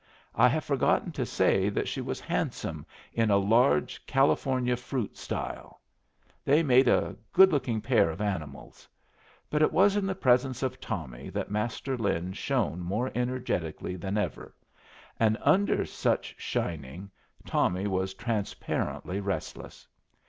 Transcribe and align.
I 0.33 0.47
have 0.49 0.63
forgotten 0.65 1.11
to 1.11 1.27
say 1.27 1.69
that 1.69 1.87
she 1.87 2.01
was 2.01 2.19
handsome 2.19 2.87
in 3.13 3.29
a 3.29 3.37
large 3.37 4.03
California 4.07 4.75
fruit 4.75 5.15
style. 5.15 5.79
They 6.43 6.63
made 6.63 6.87
a 6.87 7.15
good 7.31 7.51
looking 7.51 7.81
pair 7.81 8.09
of 8.09 8.19
animals. 8.19 8.87
But 9.47 9.61
it 9.61 9.71
was 9.71 9.95
in 9.95 10.07
the 10.07 10.15
presence 10.15 10.63
of 10.63 10.81
Tommy 10.81 11.29
that 11.29 11.51
Master 11.51 11.95
Lin 11.99 12.33
shone 12.33 12.79
more 12.79 13.11
energetically 13.13 13.95
than 13.95 14.17
ever, 14.17 14.55
and 15.19 15.37
under 15.43 15.85
such 15.85 16.33
shining 16.39 17.11
Tommy 17.45 17.85
was 17.85 18.15
transparently 18.15 19.19
restless. 19.19 19.87